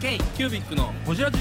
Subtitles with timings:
[0.00, 1.38] K キュービックのホジラジ。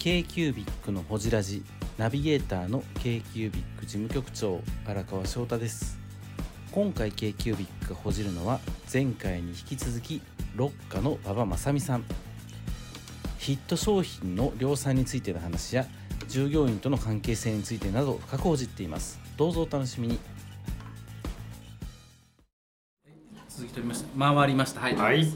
[0.00, 1.62] K q u b i c のほじラジ
[1.96, 5.96] ナビゲーターの k q u b i c 事務局長荒川翔太です。
[6.72, 8.58] 今回 k q u b i c がほじるのは
[8.92, 10.20] 前回に引き続き
[10.56, 12.04] 六花の馬場正美さん。
[13.38, 15.86] ヒット商品の量産についての話や
[16.26, 19.20] 従業員との関係性についてなど深くほじっています。
[19.36, 20.18] どうぞお楽しみに。
[23.72, 24.34] きとりました。
[24.34, 24.80] 回りました。
[24.80, 24.94] はい。
[24.94, 25.26] はい。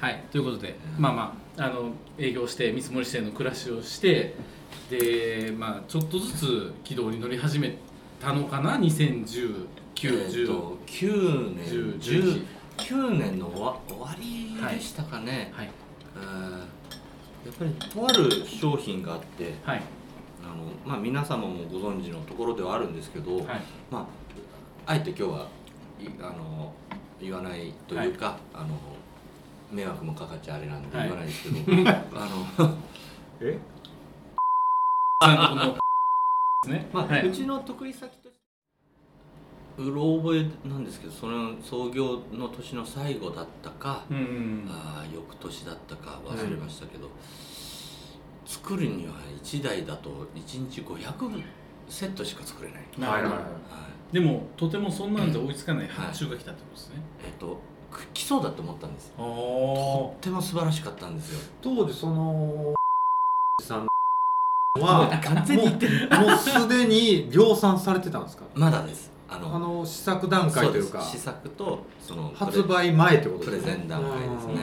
[0.00, 4.34] はい、ということで、まあまあ、あの営業して見積もりしての暮らしをして
[4.90, 7.76] で、まあ、ちょっとずつ軌道に乗り始め
[8.20, 9.66] たのかな？2019、
[9.96, 12.44] えーと9年10 10
[12.76, 15.70] 9年の終わ終わりでしたかね、はい。
[16.16, 16.58] えー
[17.44, 19.82] やっぱりとある商品があってはい。
[20.42, 23.46] あの、まあ、皆様もご存知のところではあるんですけど、はい。
[23.90, 24.08] ま
[24.86, 25.48] あ、あえて今日は
[26.00, 26.72] いあの
[27.20, 28.68] 言わないというか、あの
[29.72, 31.08] 迷惑もかかっちゃあれなんではい。
[31.08, 32.02] 言わないですけど、 あ
[32.58, 32.76] の
[33.40, 33.58] え？
[35.24, 35.72] 監督の。
[35.74, 35.78] で
[36.64, 37.26] すね、まあ、はい。
[37.28, 38.44] うちの得意先として
[39.78, 47.10] うろ覚えなんですけどその創業の年の最後だったか、うんうんあー翌年だったか忘れましたけど、
[48.46, 51.42] 作るには1台だと1日500
[51.88, 53.44] セットしか作れない、なるほどはい
[54.14, 57.58] でもとてもそんなんじゃ追いつかない発注が来たってことですね、えっと
[57.90, 61.40] く来そうだと思ったんですあとっても素晴らしかったんですよ。
[61.60, 62.74] 当時その
[63.60, 63.86] さん
[64.80, 66.08] は完全に言ってる。
[66.10, 68.44] もうすでに量産されてたんですか？
[68.54, 69.10] まだです。
[69.28, 71.02] あのあの試作段階というか。
[71.02, 74.54] 試作とその発売前ってことプレゼン段階ですね。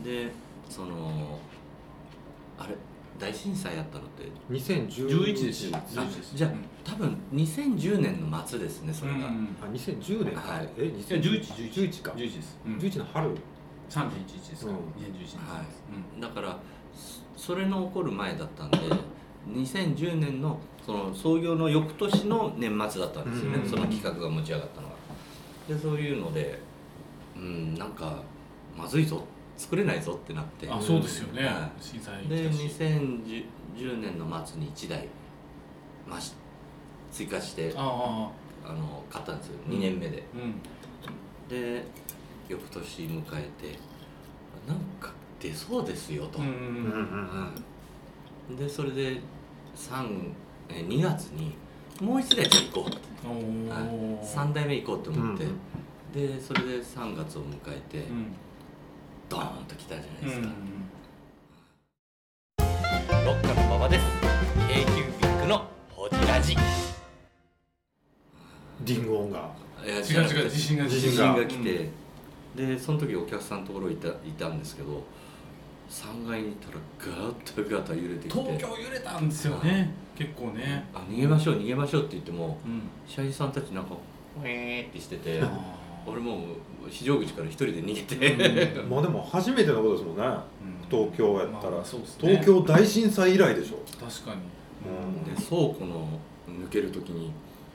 [0.00, 0.04] うん。
[0.04, 0.32] で
[0.68, 1.38] その
[2.58, 2.74] あれ？
[3.18, 5.76] 大震災やったのって？2011 11ですよ。
[5.76, 6.36] あ11です。
[6.36, 6.50] じゃあ
[6.84, 10.68] 多分2010年の末ですねそれが、うんあ2010年はい。
[10.78, 12.12] えいや11 11か。
[12.12, 13.30] 11です、うん、11の春
[13.90, 14.76] ？3.11ですか、うん。
[14.76, 15.62] 2011年は
[16.18, 16.20] い。
[16.20, 16.58] だから
[17.36, 18.78] そそれの起こる前だったんで
[19.48, 24.94] 2010年のその創業の翌年の年末だったんですよね、うんその企画が持ち上がったのが。
[25.68, 26.58] でそういうので
[27.36, 28.22] うんなんか
[28.76, 29.24] まずいぞ
[29.62, 30.68] 作れないぞってなって。
[30.68, 32.68] あそうですよね、は震災で来たし。
[32.80, 35.08] 2010年の末に1台
[36.08, 36.34] まし
[37.12, 38.28] 追加してあ
[38.64, 39.52] あの買ったんですよ。
[39.68, 41.48] うん2年目で、あうん。
[41.48, 41.84] で
[42.48, 43.78] 翌年迎えて
[44.66, 46.56] なんか出そうですよと、うんううん。
[48.50, 48.54] うん。
[48.54, 49.20] んでそれで
[49.76, 50.32] 3
[50.70, 51.54] え2月に
[52.00, 53.82] もう1台行こうって、うんはい。
[53.82, 55.58] おー3台目行こうと思って、うん
[56.12, 58.26] でそれで3月を迎えて、うん
[59.32, 60.50] ドーンと来たじゃないですか、う
[62.60, 63.24] ん。
[63.24, 64.04] ロッカの馬場です。
[64.68, 66.52] k q ビックのホジラジ。
[66.52, 66.56] い
[68.82, 69.50] リンゴ音が。
[69.86, 71.88] や違う違う地震が地地震震が来て、
[72.54, 75.02] でその時お客さんのところいたいたんですけど
[75.88, 78.42] 3階にいたらガタガタ揺れてきて。
[78.42, 79.94] 東京揺れたんですよね。
[80.14, 80.84] 結構ね。
[80.92, 82.82] あ逃げましょう逃げましょうって言ってもうん。
[83.06, 83.94] 社員さんたちなんか
[84.42, 85.46] ウェーってしててあ
[86.06, 86.38] 俺もう
[86.88, 88.34] 非常口から一人で逃げて、
[88.80, 88.88] うん。
[88.90, 90.22] まあでも初めてのことですもんね。
[90.22, 90.40] ーうん。
[90.90, 91.70] 東京やったら。
[91.70, 91.84] まあね。
[92.20, 93.78] 東京大震災以来でしょ。
[93.98, 94.40] 確かに。
[94.84, 95.34] うん。
[95.34, 96.08] で倉庫の
[96.48, 97.30] 抜ける時に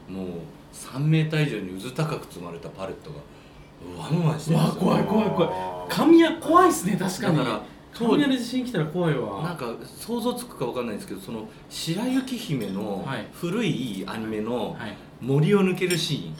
[0.09, 0.27] もう
[0.73, 3.17] 3メーター以上にうず高く積まれたパレットが
[3.97, 4.71] ワンワンしてるんで。
[4.71, 5.51] すようわ怖い怖い怖い。
[5.89, 7.37] 神谷怖いっすね確かに。
[7.37, 7.61] だから
[7.93, 9.41] 神谷で地震来たら怖いわ。
[9.41, 13.27] なんか想像つくかわかんないんですけどその白雪姫のはい。
[13.31, 14.95] 古いアニメのはい。
[15.19, 16.31] 森を抜けるシ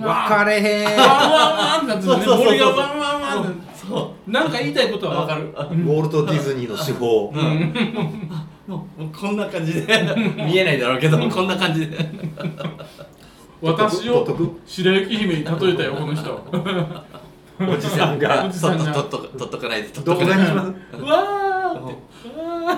[0.00, 0.86] 分かれへん。
[0.86, 2.14] ワンワンワンなんですね。
[2.14, 2.46] そうそうそうそう。
[2.46, 5.48] 森がワンワンワンーンなんそなんか言いたいことはわかる。
[5.48, 7.32] ウォルト・ディズニーの手法
[9.12, 9.86] こんな感じで。
[10.36, 11.18] 見えないだろうけど。
[11.28, 11.98] こんな感じで。
[13.60, 14.26] 私を
[14.66, 16.42] 白雪姫に例えたよこの人。
[17.60, 18.46] おじさんが。
[18.46, 18.92] おじさんが。
[18.92, 21.84] とっととっととっとかないでとっ動とかない画にしますうわー。
[21.84, 21.96] って
[22.28, 22.76] うわ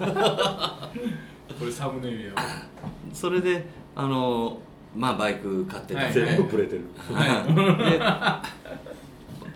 [0.00, 2.42] ーこれサムネイルやわ。
[3.12, 3.66] それで
[3.96, 4.58] あの
[4.94, 6.30] まあバイク買ってたんで、はい。
[6.36, 6.78] 全部ブレてる。
[6.78, 6.84] で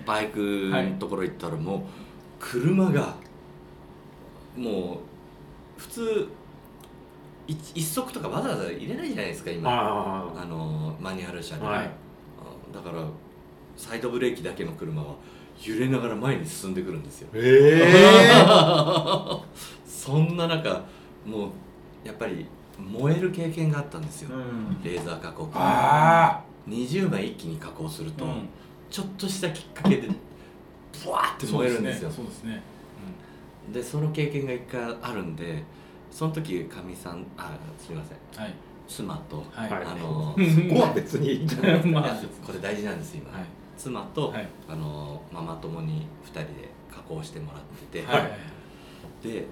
[0.07, 1.81] バイクのところ行ったらもう
[2.41, 3.15] 車が
[4.57, 5.01] も
[5.77, 6.29] う普通
[7.47, 9.71] 一一足とかわざわざ入れないじゃないですか今。
[9.71, 11.77] ああのマニュアル車で、はい。
[11.79, 11.91] あ
[12.75, 13.05] だから
[13.77, 15.15] サイドブレーキだけの車は
[15.63, 17.29] 揺れながら前に進んでくるんですよ。
[17.35, 17.83] あえ
[19.87, 20.83] そんな中
[21.27, 21.51] もう
[22.05, 22.47] やっぱり
[22.81, 24.82] 燃える経験があったんですよ、うん。
[24.82, 28.49] レーザー加工機あ20枚一気に加工すると、うん。
[28.91, 30.09] ちょっとしたきっかけで
[31.05, 32.11] ブワーって燃えるんですよ。
[32.11, 32.62] そうですね。
[33.73, 35.62] でその経験が一回あるんで
[36.11, 38.44] その時かみさんあすみません。
[38.44, 38.55] はい。
[38.88, 39.71] 妻と、はい。
[39.71, 40.35] はいあの
[40.69, 41.32] そこは別に。
[41.32, 43.44] いいんじゃないですかこれ大事なんです今、はい。
[43.79, 44.49] 妻と、はい。
[44.69, 49.29] あのママ友に2人で加工してもらってて、はい。
[49.29, 49.47] で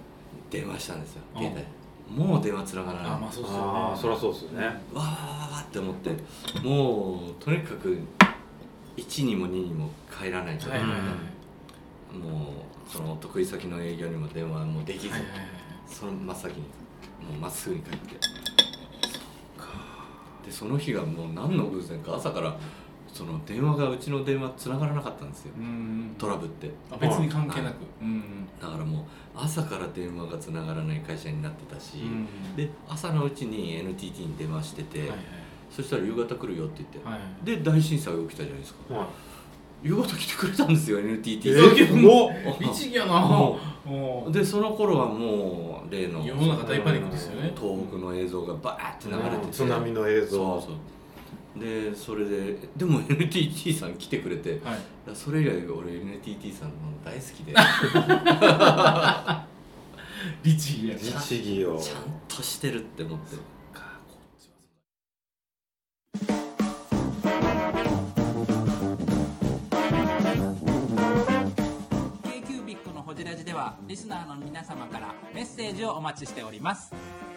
[0.50, 1.22] 電話したんですよ。
[1.36, 1.77] うん携帯
[2.10, 3.10] もう電話つながらない。
[3.12, 3.64] あまあそうですよね。
[3.64, 4.66] ああそりゃそうですよね。
[4.66, 6.10] わーわーわーって思って
[6.62, 7.98] もうとにかく
[8.96, 12.16] 1にも2にも帰らないと、はいはいはい。
[12.16, 15.40] もうその得意先の営業にも電話もできず、はいはいはい。
[15.86, 18.16] その真っ先にもうまっすぐに帰って。
[20.46, 22.14] でその日がもう何の偶然か。
[22.16, 22.56] 朝から
[23.18, 25.52] その電話がうちの電話つながらなかったんですよ。
[25.58, 26.70] うんトラブって。
[26.88, 27.78] あ別に関係なく。
[28.00, 29.02] うんだからもう
[29.34, 35.18] 朝から電話がつながらない会社になってたし、うんで朝のうちに NTT に電話してて、はいはい。
[35.68, 38.94] そしたら夕方来るよって言って、はいで大震災が起きたじゃないですか。
[38.94, 39.06] はい。
[39.82, 43.20] 夕方来てくれたんですよ NTT えさんー、すごっ律儀やな。
[43.20, 44.32] ももう。
[44.32, 47.52] でその頃はもう例の世の中大パニックですよね。
[47.56, 49.52] 東北の映像がバーって流れてて。
[49.52, 50.28] 津波の映像。
[50.28, 50.70] そうそう
[51.58, 54.78] でそれででも NTT さん来てくれてはい。
[55.14, 56.74] それ以来俺 NTT さんの
[57.04, 57.54] 大好きで。
[60.42, 61.78] 律儀やな律儀よ。
[61.80, 63.36] ちゃんとしてるって思って。
[63.72, 64.56] かこっちは
[72.24, 76.92] k q b i c のホジラジではリスナーの皆様からメッセージをお待ちしております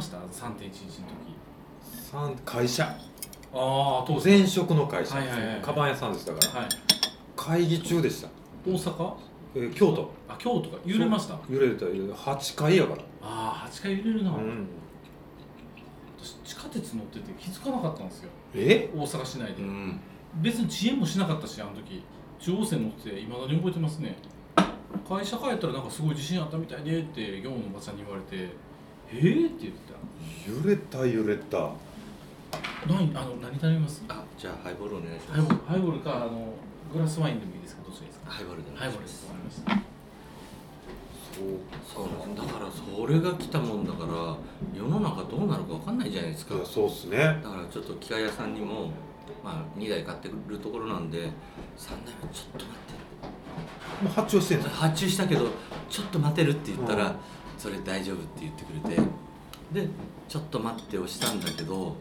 [0.00, 0.70] ました？3.11の時。
[2.10, 2.84] 三会社。
[3.52, 5.16] ああ当然前職の会社。
[5.16, 6.60] はいはいはいカバン屋さんでしたから。
[6.62, 6.68] はい。
[7.36, 8.28] 会議中でした、
[8.66, 9.14] 大阪？
[9.56, 10.10] えー京都。
[10.26, 10.78] あ京都か。
[10.86, 11.34] 揺れました？
[11.34, 12.14] あ揺れた揺れた。
[12.14, 13.02] 8階やから。
[13.22, 14.66] あ8回揺れるな、うん。
[16.18, 18.30] 私地下鉄乗ってて気づかなかったんですよ。
[18.54, 18.90] え？
[18.94, 20.00] 大阪市内で、うん。
[20.36, 22.02] 別に遅延もしなかったしあの時。
[22.38, 24.16] 中央線乗ってていまだに覚えてますね。
[25.06, 28.48] 会社帰ったらなんかすごい地震あったみたいでって業務のおばちゃんに言われて
[29.12, 29.90] 「えー?」って言って
[30.48, 31.58] 揺れた揺れた。
[31.58, 31.70] た
[32.88, 34.02] 何あの何頼みます？
[34.08, 36.54] あじゃあハイボールお願いしハイボーますルハイボールかあの
[36.92, 39.26] グラスワインでもいいですかどっちですかハイボールでおハイボールです。
[39.28, 39.38] わか。
[39.38, 39.90] りました
[41.94, 42.46] そうなんです。
[42.46, 44.36] だからそれが来たもんだから
[44.76, 46.54] 世の中どうなるか分かんないじゃないですか。
[46.64, 47.18] そうっすね。
[47.18, 48.90] だからちょっと機械屋さんにも、
[49.44, 52.68] まあ、2台買ってくるところなんで3台目ちょっと待っ
[54.00, 54.04] て。
[54.04, 54.68] もう発注してんの？
[54.70, 55.46] 発注したけど
[55.88, 57.14] ちょっと待てるって言ったら、うん
[57.60, 58.16] それ大丈夫？
[58.16, 59.02] って言ってくれて。
[59.72, 59.88] で
[60.28, 61.94] ちょっと待ってをしたんだけど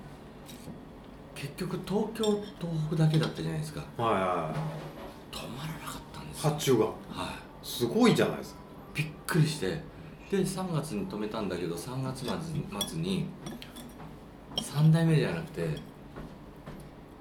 [1.36, 2.24] 結局東京
[2.60, 3.82] 東北だけだったじゃないですか。
[3.98, 4.20] はいは
[4.56, 6.50] い止まらなかったんですよ。
[6.52, 6.86] 発注が。
[6.86, 6.96] はい。
[7.62, 8.60] すごいじゃないですか。
[8.96, 9.68] びっくりして。
[10.32, 12.30] で3月に止めたんだけど3月末
[12.88, 13.26] 末に
[14.58, 15.68] 3台目じゃなくて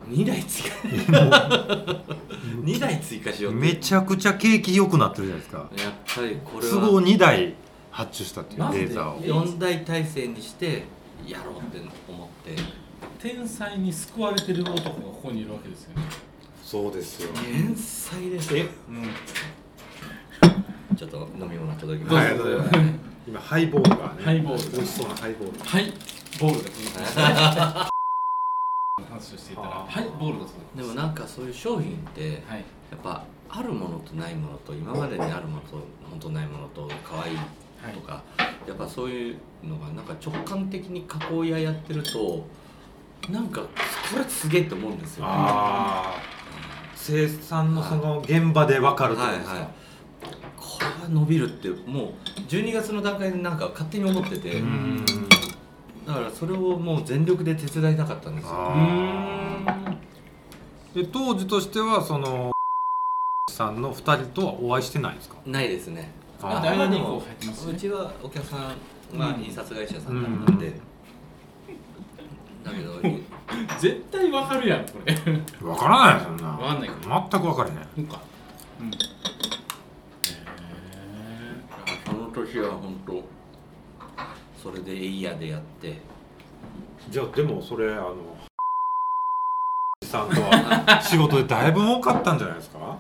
[0.08, 0.76] 2台追加。
[2.64, 3.62] 2台追加しようって。
[3.62, 5.70] めちゃくちゃ景気良くなってるじゃないですか。
[5.76, 7.55] やっぱりこれ都合は2台
[7.90, 9.21] 発注したっていうレーザーを。
[9.21, 10.85] 4台体制にして
[11.26, 11.78] やろうって
[12.09, 12.54] 思って。
[13.21, 16.02] 天才に救われてる男がここにいるわけですよね。
[16.62, 18.68] そうですよ天才ですえ？
[18.88, 19.09] うん。
[20.97, 22.37] ちょっと飲み物届きどうます。
[22.37, 22.68] ぞどうぞ。
[23.26, 24.76] 今ハイボールがねハイボール。
[24.76, 25.59] 美味しそうなハイボール。
[25.59, 25.92] はい
[26.40, 26.68] ボールが
[29.11, 32.64] 話をしていボールがでもなんかそういう商品ってはい。
[32.90, 35.78] やっぱあるものとないものと今までにあるものと
[36.11, 37.38] 本当ないものと可愛い
[37.82, 37.92] はい。
[37.94, 38.23] とか、
[38.66, 42.44] やっぱそういうのがなんか直感的に加工屋やってると
[43.30, 43.66] なんかこ
[44.18, 46.23] れすげえと思うんですよ、ああ
[46.94, 49.68] 生産のその現場で分かるとですか、はいはい
[50.56, 52.12] これは伸びるってもう
[52.49, 55.04] 12月の段階でなんか勝手に思ってて、うん。
[56.06, 58.50] だからそれをもう全力で手伝いたかったんですよ。
[58.54, 59.97] あ
[60.94, 62.52] で当時としてはその
[63.50, 65.37] さんの2人とはお会いしてないんですか？
[65.47, 67.73] ないですねああダイナリングを入ってますね。
[67.73, 68.61] うちはお客さん
[69.18, 70.73] は印刷会社さんだったんで、
[72.64, 72.92] だけど
[73.80, 75.14] 絶対わかるやんこれ。
[75.14, 76.49] 分からないそんな。
[76.49, 77.28] わかんないか。
[77.30, 78.21] 全く分からへんそうか。
[78.80, 78.88] うん。
[78.88, 78.92] へ
[82.07, 83.23] その年は本当
[84.62, 85.99] それでエイヤでやって。
[87.11, 88.14] じゃあでもそれあの
[90.04, 92.97] さんとは仕事でだいぶ儲かったんじゃないですか？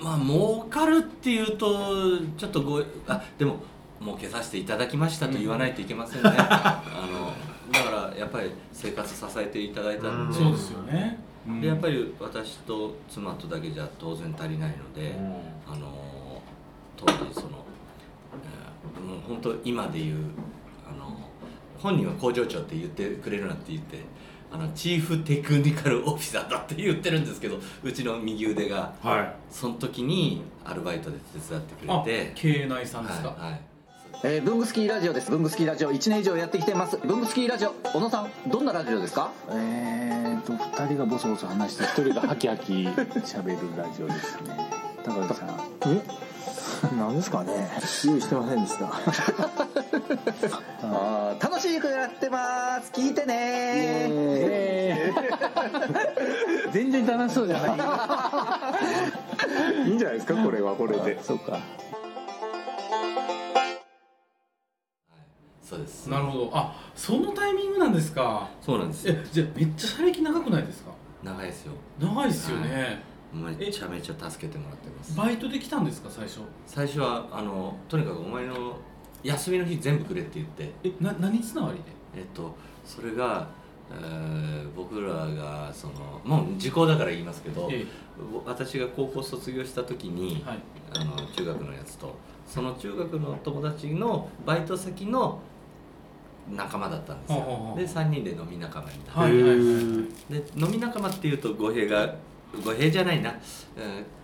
[0.00, 3.56] まあ儲かるっていうとちょっとごあでも
[4.00, 7.32] 儲けさせていただきましたと言わないといけませんね、 あの
[7.72, 11.60] だからやっぱり生活支えていただいたんで、そうですよね、うん。
[11.60, 15.16] でやっぱり私と妻とだけじゃ当然足りないので、
[15.66, 16.42] あの
[16.96, 17.64] 当時その、
[18.34, 18.74] えー
[19.04, 20.16] もう本当今で言う
[20.88, 21.18] あの
[21.78, 23.98] 本人は工場長って言ってくれるなって言って
[24.54, 28.92] あのチーフテクニカルオフィサーだって言ってるんですけどうちの右腕が。
[29.02, 29.34] はい。
[29.50, 33.60] その時にアルバイトで手伝ってくあれて経内さんですか、はいはい。
[34.22, 35.30] えー、ブングスキーラジオです。
[35.32, 35.90] ブングスキーラジオ。
[35.92, 36.98] 1年以上やってきてます。
[36.98, 37.70] ブングスキーラジオ。
[37.92, 39.32] 小野さんどんなラジオですか？
[39.50, 44.56] えーと2人がボソボソ話して1人がハキハキ喋るラジオですね。
[45.04, 45.48] 高橋さん。
[45.86, 46.23] え？
[46.96, 47.70] なんですかね。
[48.04, 48.86] 用意してませんでした。
[50.86, 52.92] あー楽しくやってます。
[52.92, 55.12] 聞いてね。
[56.72, 57.66] 全然楽しそうじゃな
[59.84, 59.88] い。
[59.88, 61.22] いいんじゃないですかこれはこれで。
[61.22, 61.58] そうか。
[65.62, 66.08] そうです。
[66.10, 66.50] なるほど。
[66.52, 68.48] あそのタイミングなんですか。
[68.60, 69.08] そうなんです。
[69.08, 70.90] えじゃあめっちゃ社歴長くないですか？
[71.22, 71.72] 長いですよ。
[71.98, 73.02] 長いですよね、
[73.34, 75.16] めちゃめちゃ助けてもらってます。
[75.16, 76.40] バイトで来たんですか最初？
[76.66, 78.76] 最初はあのとにかくお前の
[79.22, 80.72] 休みの日全部くれって言って。
[80.84, 81.84] えな何つながりで？
[82.16, 83.48] えっとそれが、
[83.90, 87.86] えー僕らがそのもう時効だから言いますけど、え
[88.44, 90.58] 私が高校卒業した時に、はい。
[90.96, 92.14] あの中学のやつと
[92.46, 95.40] その中学の友達のバイト先の
[96.50, 99.56] 仲間だったんですよ、で3人で飲み仲間になって、はいはい。
[100.30, 102.14] で飲み仲間っていうと語弊が
[102.62, 103.36] 語弊じゃないな、うん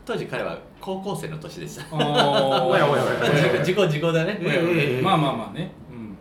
[0.05, 1.95] 当時彼は高校生の年でした。
[1.97, 2.01] お
[2.77, 6.17] やおやおや時効時効だね、ええまあまあまあね、うん、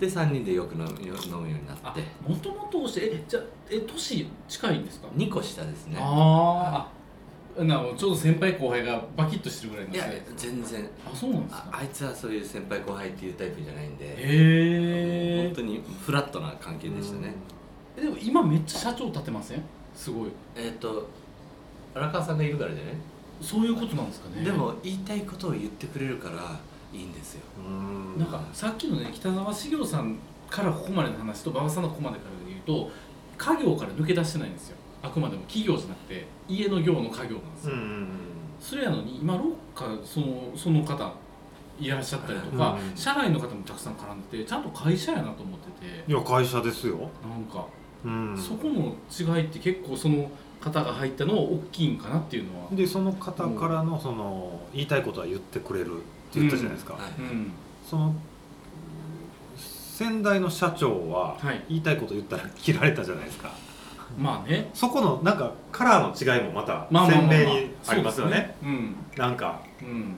[0.00, 1.12] で3人でよく飲む飲むよ
[1.56, 2.02] うになあって。
[2.28, 5.98] もともとしてえじゃあえ年近いんですか？2個下ですね。
[6.00, 6.98] あー。
[7.60, 10.04] あなちょうど先輩後輩がバキッとしてるぐらいのいや
[10.36, 10.88] 全然。
[11.12, 11.68] あそうなんですか？
[11.72, 14.06] ああいつはそういう先輩後輩っていうタイプじゃないんで。
[14.06, 17.34] へえ本当にフラットな関係でしたね。
[17.96, 19.62] えでも今めっちゃ社長立ってません？
[19.98, 20.30] すごい。
[20.56, 21.08] えっ、と
[21.94, 22.94] 荒川さんがいるからじゃない？
[23.40, 24.44] そういうことなんですかね。
[24.44, 26.58] でも言いたいことを言ってくれるから
[26.92, 27.40] いいんですよ。
[27.58, 28.18] うん。
[28.18, 30.16] なんかさっきのね北沢茂雄さん
[30.48, 32.90] からここまでの話と馬場さんのここまでからで言うと
[33.36, 34.76] 家業から抜け出してないんですよ。
[35.02, 38.08] あくまでも企業じゃなくて家の業の家業なんですよ、うん
[38.60, 41.12] それやのに今ロッカーそのその方
[41.78, 46.10] いらっしゃったりとか、うん社外の方もたくさん絡んでてちゃんと会社やなと思ってて。
[46.10, 46.96] いや会社ですよ。
[47.22, 47.64] なんか、
[48.04, 48.36] うん。
[48.36, 55.96] そこの違いって結構その方が入ったのは大きいんかなっていうのは、でその方からのその言いたいことは言ってくれるっ
[56.32, 57.02] て言ったじゃないですか、はい。
[57.18, 57.52] うん、
[57.88, 58.14] その
[59.56, 61.64] 先代の社長ははい。
[61.68, 63.52] 言いたいこと言ったら切られたじゃないですか。
[64.18, 64.70] まあね。
[64.74, 68.94] そこのなんかカラーの違いもまた鮮明にありますよねそうですね。
[69.16, 69.88] なんかうん。
[69.88, 70.14] うん。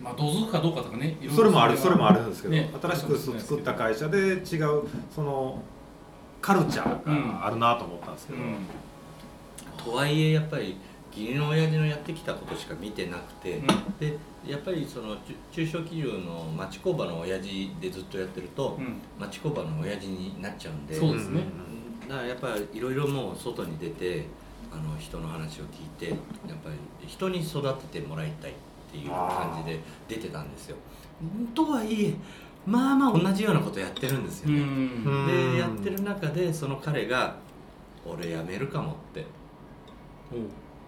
[0.00, 4.82] まあ同族かどうかとかねそれもあるそれもあるんでですけど、ね新しく作った会社で違う
[5.14, 5.62] その
[6.46, 8.56] カルチャーがあるなと思ったんですけど、うん。
[9.76, 10.76] とはいえやっぱり
[11.10, 13.66] 義理の親父のやってきたことしか見てなくて、うん。
[13.98, 19.00] でやっぱりその中中小企業の町工場の親父でずっとやってると、うん。
[19.18, 20.94] 町工場の親父になっちゃうんで。
[20.94, 21.42] そうですね。
[22.08, 24.26] だからやっぱりいろいろもう外に出て
[24.72, 26.16] あの人の話を聞いてやっ
[26.62, 28.54] ぱり人に育ててもらいたいっ
[28.92, 30.76] ていう感じで出てたんですよ。
[31.54, 32.14] とはいえ
[32.66, 34.58] まあまあ同じようなことやってるんですようね。
[34.64, 35.26] ん。
[35.54, 37.36] でやってる中でその彼が
[38.04, 39.24] 「俺辞めるかも」って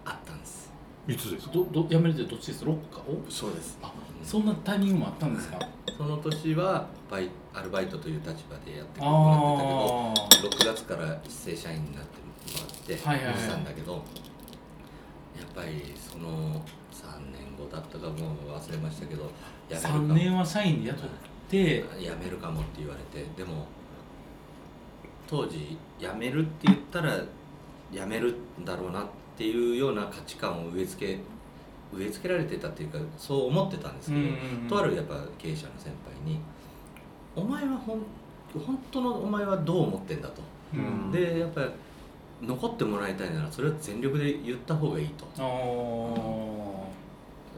[0.05, 0.71] あったんです。
[1.07, 1.53] いつですか？
[1.53, 2.65] どど辞めるってどっちです？
[2.65, 3.01] ロッカー？
[3.09, 3.79] をそうです。
[3.81, 3.91] あ
[4.23, 5.57] そんなタイミングもあったんですか？
[5.97, 13.03] その年はバイアルバイトという立場でやってもらってたけどあ6月から正社員になってもらってし
[13.49, 14.01] たんだけど、やっ
[15.55, 19.25] ぱりその3年後だったかもう忘れましたけど
[19.71, 20.07] あ辞めるかも。
[20.09, 21.07] 3年は社員で雇って
[21.57, 23.25] 辞めるかもって言われて。
[23.35, 23.67] でも
[25.27, 27.15] 当時辞めるって言ったら
[27.91, 29.05] 辞めるんだろうなっ
[29.37, 31.19] ていうような価値観を植え付け
[31.95, 34.15] 植え付けられてたっていうかそう思ってたんですけ
[34.67, 36.39] ど、とあるやっぱ経営者の先輩に
[37.35, 38.01] 「お前はほん
[38.65, 40.41] 本当のお前はどう思ってんだ」と。
[40.73, 41.11] うん。
[41.11, 41.69] でやっぱり
[42.41, 45.25] 残ってもらいたいならそれは全力で言った方がいいと。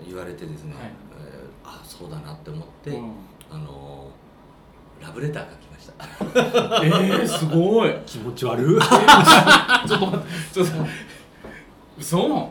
[0.06, 0.84] 言われてですね、はい。
[0.86, 3.12] えーあそうだなって思って、うん
[5.14, 6.86] ブレター書きました。
[6.86, 7.94] えー、すごい。
[8.06, 8.66] 気持ち悪い。
[9.88, 10.74] ちょっと待ってちょっと
[12.00, 12.50] 嘘？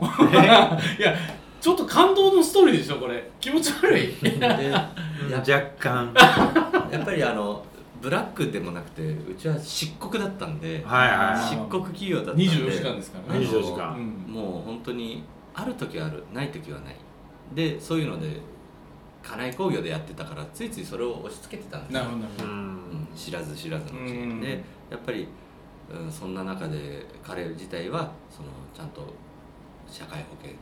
[0.99, 1.17] いや
[1.61, 3.31] ちょっと感動のストーリーでしょこれ。
[3.40, 4.14] 気持ち悪い。
[4.23, 4.90] でや
[5.38, 6.14] 若干。
[6.90, 7.64] やっぱりあの
[8.00, 12.45] ブラックでもなくてうちは漆黒だったんではいは漆黒企業だったんで。
[12.45, 13.47] 24時間ですからね。
[13.47, 13.95] 24時間。
[14.29, 14.33] うん。
[14.33, 15.23] もう本当に
[15.55, 16.97] ある時はあるない時はない。
[17.55, 18.40] でそういうので
[19.23, 22.05] 家内工業でやってたからついついそれを押し付けてたんですよ。
[23.15, 24.41] 知らず知らずのうちにうん。
[24.41, 25.29] でやっぱり、
[25.91, 29.03] うん、そんな中で彼自体はそのちゃんと
[29.89, 30.53] 社会保険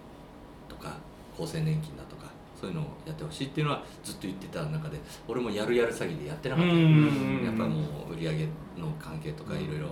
[0.68, 0.96] とか
[1.38, 4.98] 厚生年金だとかそういうのをやってほしいっていうのはずっと言ってた中で
[5.28, 6.72] 俺もやるやる詐欺でやってなかった。
[6.72, 7.42] うん。
[7.44, 8.44] やっぱりもう売り上げ
[8.76, 9.88] の関係とかいろいろ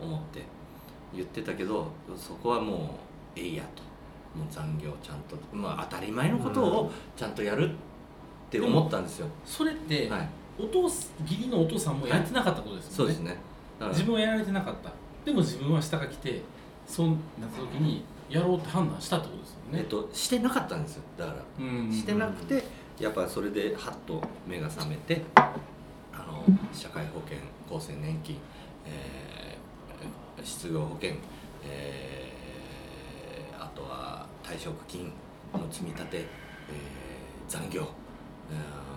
[0.00, 0.42] 思って
[1.14, 2.98] 言ってたけどそこはも
[3.36, 3.88] うえいやと。
[4.34, 7.72] もう残業ちゃんと、まあ、当たり前のことをちゃんとやるっ
[8.50, 10.28] て思ったんですよ、それって、はい、
[10.58, 13.36] お父す義理のお父さんもやってなかったことですもね、そうんですね。
[13.90, 14.90] 自分はやられてなかった。
[15.24, 16.42] でも自分は下が来て
[16.86, 17.18] そうなっ
[17.54, 21.02] た時にやろうって判断したってことですよね、えっと、してなかったんですよ。
[21.16, 22.64] だからうんしてなくて
[22.98, 25.52] やっぱそれでハッと目が覚めてあ
[26.18, 27.38] の社会保険
[27.70, 28.36] 厚生年金、
[28.86, 29.58] えー
[30.44, 31.14] 失業保険、
[31.64, 35.12] えーあとは退職金
[35.52, 36.26] の積み立て、えー
[37.48, 37.88] 残業、えー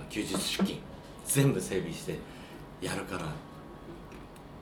[0.10, 0.78] 休日出勤
[1.26, 2.20] 全部整備して
[2.82, 3.26] やるから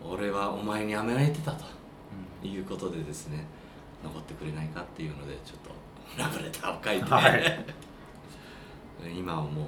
[0.07, 1.65] 俺はお前に甘えてたと
[2.43, 3.45] いうことでですね
[4.03, 5.79] 残ってくれないかっていうのでちょっと
[6.17, 7.65] ラブレターを書いて、はい。
[9.17, 9.65] 今はもう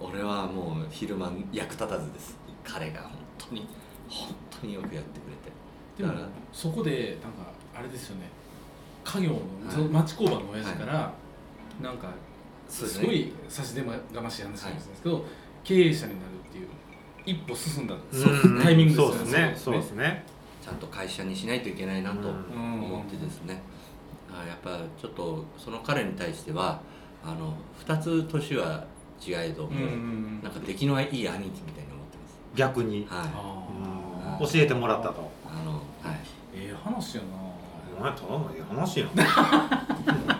[0.00, 2.38] 俺はもう昼間役立たずです。
[2.64, 3.66] 彼が本当に
[4.08, 5.50] 本当によくやってくれて。
[5.98, 8.28] でもだからそこでなんかあれですよね。
[9.04, 9.40] 家業の、い。
[9.68, 11.12] その町工場の親父から、
[11.82, 12.08] なんか
[12.70, 12.88] すね。
[12.88, 15.24] すごい差し出がましい話なんですけど、
[15.64, 16.68] 経営者になるっていう
[17.26, 18.62] 一歩進んだうん。
[18.62, 19.54] タイミングですよそうですね。
[19.56, 20.24] そうですね。
[20.64, 22.84] ちゃんと会社にしないといけないなとうん。
[22.84, 23.62] 思ってですね、
[24.32, 26.80] あやっぱちょっとその彼に対しては
[27.24, 27.54] あの
[27.86, 28.84] 2つ年は
[29.20, 29.70] 違えども、
[30.42, 32.18] なんか出来のいい兄貴みたいに思って
[32.54, 33.06] 逆に。
[33.10, 33.34] ますはい。
[33.34, 33.66] あ
[34.40, 35.30] うん教えてもらったと。
[35.46, 36.56] あのはい。
[36.56, 37.28] ーええ話やな。
[37.98, 39.10] お前ただのええ話やん